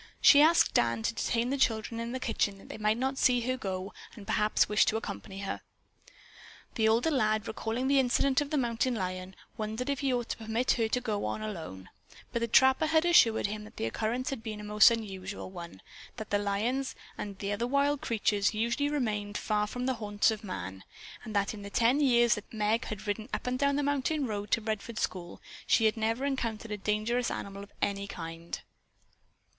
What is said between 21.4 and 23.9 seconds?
in the ten years that Meg had ridden up and down that